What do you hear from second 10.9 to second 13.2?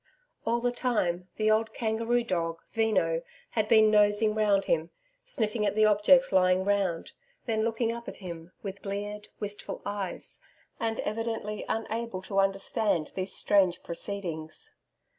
evidently unable to understand